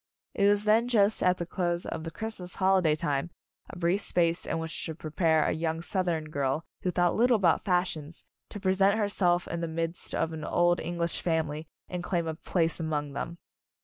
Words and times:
It 0.33 0.47
was 0.47 0.63
then 0.63 0.87
just 0.87 1.21
at 1.21 1.37
the 1.37 1.45
close 1.45 1.85
of 1.85 2.03
the 2.03 2.09
Christ 2.09 2.39
mas 2.39 2.55
holiday 2.55 2.95
time, 2.95 3.29
a 3.69 3.77
brief 3.77 4.01
space 4.01 4.47
in 4.47 4.57
which 4.57 4.83
to 4.87 4.95
prepare 4.95 5.43
a 5.45 5.51
young 5.51 5.83
Southern 5.83 6.31
girl, 6.31 6.63
who 6.81 6.89
Anne's 6.89 6.95
Wedding 6.95 6.95
thought 6.95 7.15
little 7.17 7.35
about 7.35 7.63
fashions, 7.65 8.25
to 8.49 8.59
present 8.59 8.97
herself 8.97 9.47
in 9.47 9.61
the 9.61 9.67
midst 9.67 10.15
of 10.15 10.33
an 10.33 10.43
old 10.43 10.79
English 10.79 11.21
family 11.21 11.67
and 11.87 12.03
claim 12.03 12.25
a 12.25 12.33
place 12.33 12.79
among 12.79 13.13
them. 13.13 13.37